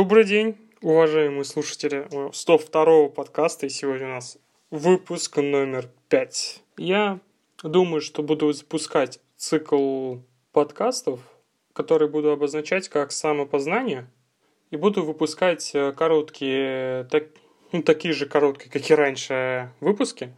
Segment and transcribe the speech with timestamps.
[0.00, 4.38] Добрый день, уважаемые слушатели 102 подкаста, и сегодня у нас
[4.70, 6.62] выпуск номер 5.
[6.76, 7.18] Я
[7.64, 10.18] думаю, что буду запускать цикл
[10.52, 11.18] подкастов,
[11.72, 14.08] который буду обозначать как самопознание,
[14.70, 17.24] и буду выпускать э, короткие, так,
[17.72, 20.32] ну, такие же короткие, как и раньше, выпуски,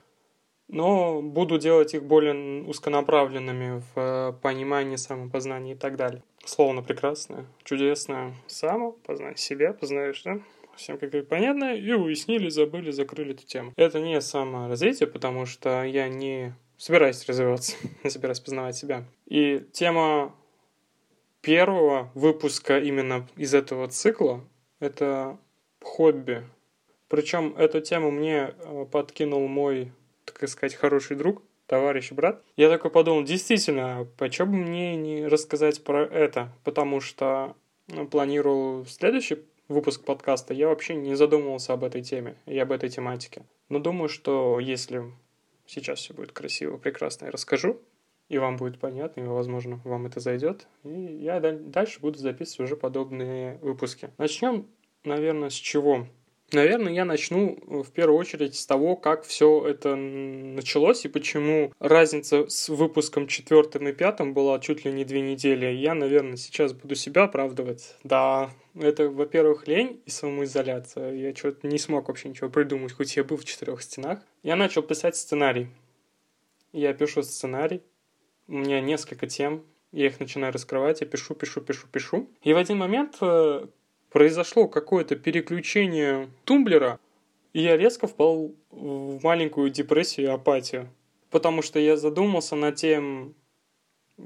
[0.72, 6.22] но буду делать их более узконаправленными в э, понимании самопознания и так далее.
[6.44, 8.34] Словно прекрасное, чудесное.
[8.46, 10.40] Само, познай себя, познаешь, да?
[10.76, 13.72] Всем как и понятно, и уяснили, забыли, закрыли эту тему.
[13.76, 19.04] Это не саморазвитие, потому что я не собираюсь развиваться, не собираюсь познавать себя.
[19.26, 20.34] И тема
[21.42, 24.44] первого выпуска именно из этого цикла–
[24.80, 25.38] это
[25.82, 26.44] хобби.
[27.08, 29.92] Причем эту тему мне э, подкинул мой,
[30.40, 32.42] так сказать, хороший друг, товарищ брат.
[32.56, 36.50] Я такой подумал, действительно, почему бы мне не рассказать про это?
[36.64, 37.54] Потому что
[37.88, 42.88] ну, планировал следующий выпуск подкаста, я вообще не задумывался об этой теме и об этой
[42.88, 43.42] тематике.
[43.68, 45.04] Но думаю, что если
[45.66, 47.78] сейчас все будет красиво, прекрасно, я расскажу,
[48.30, 50.66] и вам будет понятно, и, возможно, вам это зайдет.
[50.84, 54.10] И я дальше буду записывать уже подобные выпуски.
[54.16, 54.66] Начнем,
[55.04, 56.06] наверное, с чего?
[56.52, 61.72] Наверное, я начну э, в первую очередь с того, как все это началось и почему
[61.78, 65.66] разница с выпуском четвертым и пятым была чуть ли не две недели.
[65.66, 67.94] Я, наверное, сейчас буду себя оправдывать.
[68.02, 71.14] Да, это, во-первых, лень и самоизоляция.
[71.14, 74.20] Я что-то не смог вообще ничего придумать, хоть я был в четырех стенах.
[74.42, 75.68] Я начал писать сценарий.
[76.72, 77.82] Я пишу сценарий.
[78.48, 79.64] У меня несколько тем.
[79.92, 82.30] Я их начинаю раскрывать, я пишу, пишу, пишу, пишу.
[82.42, 83.66] И в один момент э,
[84.10, 86.98] произошло какое-то переключение тумблера,
[87.52, 90.88] и я резко впал в маленькую депрессию и апатию.
[91.30, 93.34] Потому что я задумался над тем,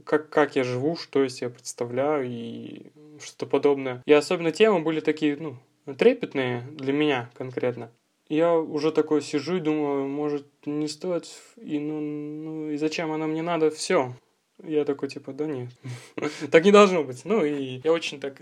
[0.05, 2.91] как, как я живу, что я себе представляю и
[3.23, 4.03] что-то подобное.
[4.07, 5.57] И особенно темы были такие, ну,
[5.95, 7.91] трепетные для меня конкретно.
[8.29, 13.27] Я уже такой сижу и думаю, может, не стоит, и ну, ну и зачем оно
[13.27, 14.15] мне надо, все.
[14.63, 15.69] Я такой, типа, да нет,
[16.51, 17.25] так не должно быть.
[17.25, 18.41] Ну, и я очень так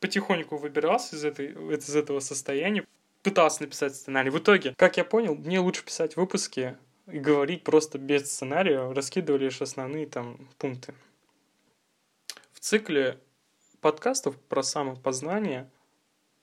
[0.00, 2.84] потихоньку выбирался из, этой, из этого состояния,
[3.22, 4.30] пытался написать сценарий.
[4.30, 6.76] В итоге, как я понял, мне лучше писать выпуски
[7.06, 10.94] и говорить просто без сценария, раскидывали лишь основные там пункты.
[12.52, 13.18] В цикле
[13.80, 15.70] подкастов про самопознание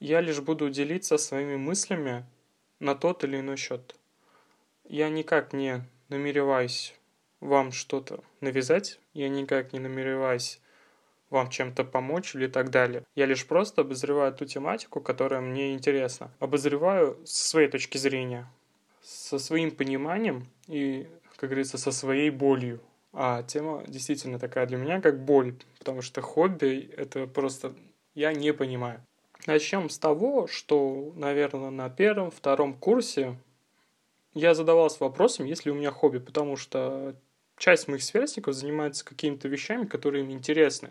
[0.00, 2.26] я лишь буду делиться своими мыслями
[2.80, 3.96] на тот или иной счет.
[4.84, 6.94] Я никак не намереваюсь
[7.40, 10.60] вам что-то навязать, я никак не намереваюсь
[11.34, 13.02] вам чем-то помочь или так далее.
[13.16, 16.30] Я лишь просто обозреваю ту тематику, которая мне интересна.
[16.38, 18.46] Обозреваю со своей точки зрения,
[19.02, 22.80] со своим пониманием и, как говорится, со своей болью.
[23.12, 27.74] А тема действительно такая для меня, как боль, потому что хобби— это просто
[28.14, 29.04] я не понимаю.
[29.46, 33.36] Начнем с того, что, наверное, на первом, втором курсе
[34.34, 37.14] я задавался вопросом, есть ли у меня хобби, потому что
[37.56, 40.90] часть моих сверстников занимается какими-то вещами, которые им интересны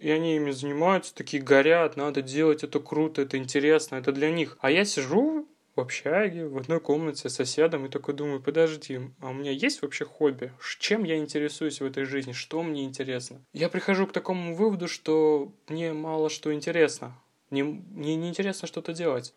[0.00, 4.56] и они ими занимаются, такие горят, надо делать, это круто, это интересно, это для них.
[4.60, 5.46] А я сижу
[5.76, 9.82] в общаге, в одной комнате с соседом и такой думаю, подожди, а у меня есть
[9.82, 10.52] вообще хобби?
[10.78, 12.32] Чем я интересуюсь в этой жизни?
[12.32, 13.40] Что мне интересно?
[13.52, 17.14] Я прихожу к такому выводу, что мне мало что интересно.
[17.50, 19.34] Мне, мне не интересно что-то делать.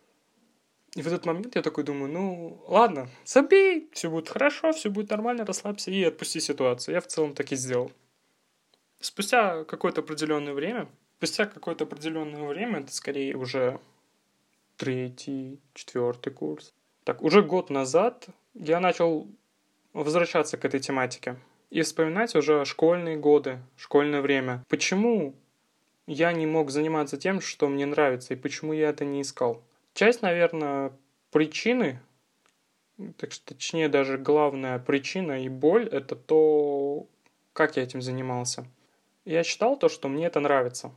[0.96, 5.09] И в этот момент я такой думаю, ну, ладно, забей, все будет хорошо, все будет
[5.09, 6.96] нормально, расслабься и отпусти ситуацию.
[6.96, 7.91] Я в целом так и сделал.
[9.03, 10.88] Спустя какое-то определенное время,
[11.18, 13.81] спустя какое-то определенное время, это скорее уже
[14.78, 16.74] третий, четвертый курс.
[17.03, 19.28] Так, уже год назад я начал
[19.91, 21.36] возвращаться к этой тематике
[21.69, 24.64] и вспоминать уже школьные годы, школьное время.
[24.69, 25.35] Почему
[26.08, 29.62] я не мог заниматься тем, что мне нравится, и почему я это не искал?
[29.94, 30.94] Часть, наверное,
[31.30, 32.00] причины,
[33.18, 37.06] так что, точнее даже главная причина и боль, это то,
[37.52, 38.66] как я этим занимался.
[39.25, 40.91] Я считал то, что мне это нравится.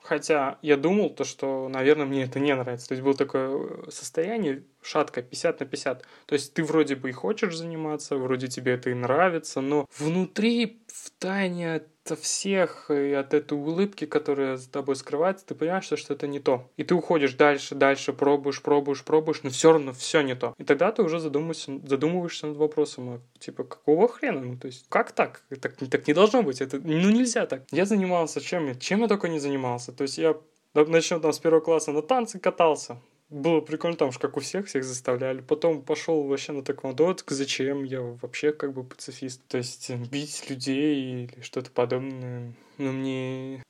[0.00, 2.88] Хотя я думал то, что, наверное, мне это не нравится.
[2.88, 6.04] То есть было такое состояние шатко 50 на 50.
[6.26, 10.82] То есть ты вроде бы и хочешь заниматься, вроде тебе это и нравится, но внутри,
[10.86, 11.82] в тайне
[12.12, 16.26] от всех и от этой улыбки, которая за тобой скрывается, ты понимаешь, что, что это
[16.26, 16.68] не то.
[16.76, 20.54] И ты уходишь дальше, дальше, пробуешь, пробуешь, пробуешь, но все равно все не то.
[20.58, 24.40] И тогда ты уже задумываешься, задумываешься над вопросом, а, типа, какого хрена?
[24.40, 25.42] Ну, то есть, как так?
[25.60, 26.60] Так, так не должно быть.
[26.60, 27.62] Это, ну, нельзя так.
[27.70, 28.78] Я занимался чем?
[28.78, 29.92] Чем я только не занимался.
[29.92, 30.36] То есть, я
[30.74, 34.66] начнем там с первого класса на танцы катался было прикольно, там же как у всех,
[34.66, 35.40] всех заставляли.
[35.40, 37.84] Потом пошел вообще на тэквондо, так зачем?
[37.84, 39.42] Я вообще как бы пацифист.
[39.48, 43.62] То есть бить людей или что-то подобное, ну, мне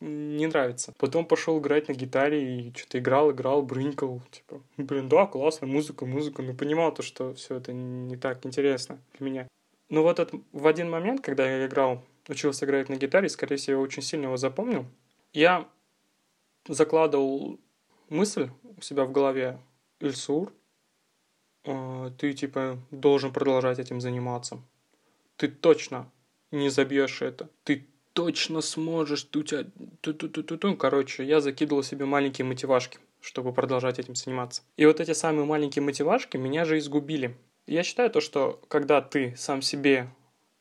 [0.00, 0.92] не нравится.
[0.98, 4.22] Потом пошел играть на гитаре и что-то играл, играл, брынькал.
[4.30, 6.42] Типа, блин, да, классно, музыка, музыка.
[6.42, 9.48] Но понимал то, что все это не так интересно для меня.
[9.88, 13.82] Но вот этот, в один момент, когда я играл, учился играть на гитаре, скорее всего,
[13.82, 14.86] очень сильно его запомнил,
[15.32, 15.68] я
[16.68, 17.60] закладывал
[18.08, 19.58] мысль у себя в голове,
[20.00, 20.52] Ильсур,
[21.64, 24.60] э, ты типа должен продолжать этим заниматься.
[25.36, 26.10] Ты точно
[26.50, 27.48] не забьешь это.
[27.64, 29.64] Ты точно сможешь, ты у тебя...
[30.00, 30.76] Ту -ту -ту -ту -ту.
[30.76, 34.62] Короче, я закидывал себе маленькие мотивашки, чтобы продолжать этим заниматься.
[34.76, 37.36] И вот эти самые маленькие мотивашки меня же изгубили.
[37.66, 40.08] Я считаю то, что когда ты сам себе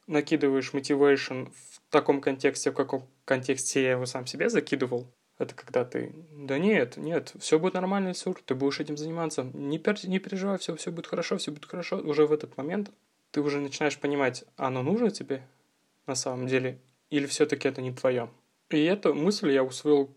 [0.07, 5.07] накидываешь мотивейшн в таком контексте, в каком контексте я его сам себе закидывал,
[5.37, 9.79] это когда ты, да нет, нет, все будет нормально, Сур, ты будешь этим заниматься, не,
[9.79, 11.97] пер, не переживай, все, все будет хорошо, все будет хорошо.
[11.97, 12.91] Уже в этот момент
[13.31, 15.43] ты уже начинаешь понимать, оно нужно тебе
[16.05, 18.29] на самом деле, или все-таки это не твое.
[18.69, 20.09] И эту мысль я усвоил,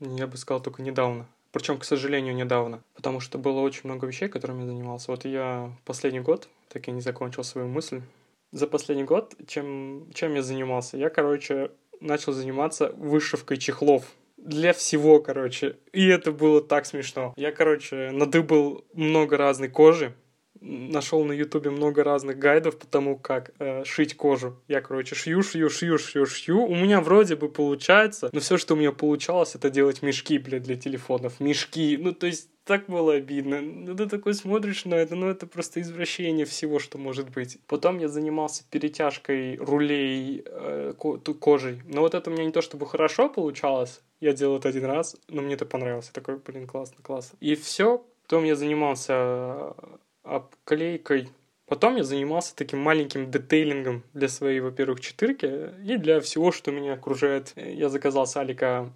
[0.00, 1.26] я бы сказал, только недавно.
[1.52, 2.82] Причем, к сожалению, недавно.
[2.94, 5.12] Потому что было очень много вещей, которыми я занимался.
[5.12, 8.02] Вот я последний год так и не закончил свою мысль.
[8.50, 10.96] За последний год чем, чем я занимался?
[10.96, 14.04] Я, короче, начал заниматься вышивкой чехлов.
[14.44, 15.76] Для всего, короче.
[15.92, 17.32] И это было так смешно.
[17.36, 20.14] Я, короче, надыбал много разной кожи
[20.64, 24.62] нашел на ютубе много разных гайдов по тому, как э, шить кожу.
[24.68, 26.64] Я, короче, шью, шью, шью, шью, шью.
[26.64, 30.62] У меня вроде бы получается, но все, что у меня получалось, это делать мешки, блядь,
[30.62, 31.40] для телефонов.
[31.40, 31.98] Мешки.
[32.00, 33.60] Ну, то есть, так было обидно.
[33.60, 37.58] Ну, ты такой смотришь на это, ну, это просто извращение всего, что может быть.
[37.66, 40.94] Потом я занимался перетяжкой рулей э,
[41.40, 41.82] кожей.
[41.84, 44.00] Но вот это у меня не то чтобы хорошо получалось.
[44.20, 46.06] Я делал это один раз, но мне это понравилось.
[46.06, 47.36] Я такой, блин, классно, классно.
[47.40, 48.04] И все.
[48.22, 49.74] Потом я занимался
[50.22, 51.28] обклейкой.
[51.66, 56.94] Потом я занимался таким маленьким детейлингом для своей, во-первых, четырки и для всего, что меня
[56.94, 57.52] окружает.
[57.56, 58.90] Я заказал с Алика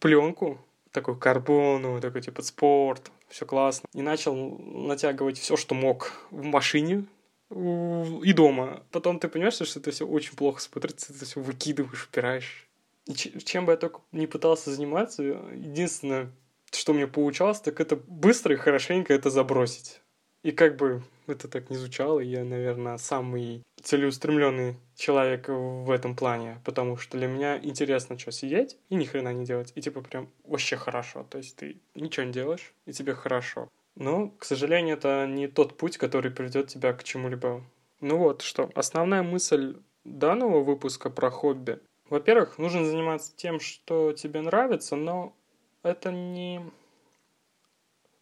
[0.00, 0.58] пленку,
[0.96, 3.86] такую карбону, такой типа спорт, все классно.
[3.92, 7.04] И начал натягивать все, что мог в машине,
[7.50, 8.82] и дома.
[8.90, 12.66] Потом ты понимаешь, что это все очень плохо смотрится, ты все выкидываешь, упираешь.
[13.04, 16.32] И чем бы я только не пытался заниматься, единственное,
[16.72, 20.00] что мне получалось, так это быстро и хорошенько это забросить.
[20.46, 26.60] И как бы это так не звучало, я, наверное, самый целеустремленный человек в этом плане,
[26.64, 30.28] потому что для меня интересно что, сидеть и ни хрена не делать, и типа прям
[30.44, 33.68] вообще хорошо, то есть ты ничего не делаешь, и тебе хорошо.
[33.96, 37.64] Но, к сожалению, это не тот путь, который приведет тебя к чему-либо.
[38.00, 41.80] Ну вот что, основная мысль данного выпуска про хобби.
[42.08, 45.34] Во-первых, нужно заниматься тем, что тебе нравится, но
[45.82, 46.60] это не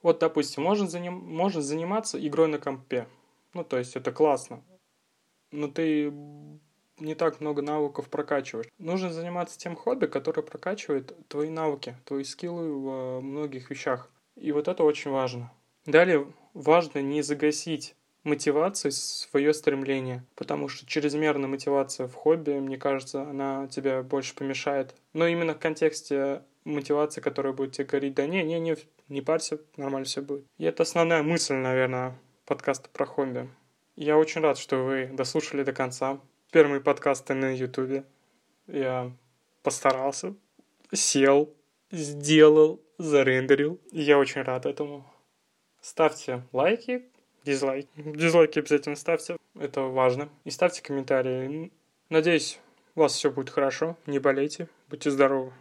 [0.05, 3.09] вот, допустим, можно, заним, можно заниматься игрой на компе.
[3.55, 4.63] Ну, то есть это классно.
[5.51, 6.13] Но ты
[6.99, 8.69] не так много навыков прокачиваешь.
[8.77, 14.11] Нужно заниматься тем хобби, которое прокачивает твои навыки, твои скиллы в многих вещах.
[14.37, 15.51] И вот это очень важно.
[15.87, 23.23] Далее важно не загасить мотивацией свое стремление, потому что чрезмерная мотивация в хобби, мне кажется,
[23.23, 24.95] она тебе больше помешает.
[25.15, 28.77] Но именно в контексте мотивации, которая будет тебе говорить, да не, не, не,
[29.09, 30.45] не парься, нормально все будет.
[30.59, 33.49] И это основная мысль, наверное, подкаста про хобби.
[33.97, 36.21] Я очень рад, что вы дослушали до конца.
[36.51, 38.05] Первые подкасты на ютубе.
[38.67, 39.13] Я
[39.63, 40.35] постарался,
[40.93, 41.55] сел,
[41.91, 43.81] сделал, зарендерил.
[43.93, 45.07] Я очень рад этому.
[45.81, 47.05] Ставьте лайки,
[47.45, 47.89] дизлайки.
[47.97, 50.29] Дизлайки обязательно ставьте, это важно.
[50.45, 51.73] И ставьте комментарии.
[52.09, 52.59] Надеюсь,
[52.95, 55.53] у вас все будет хорошо, не болейте, будьте здоровы.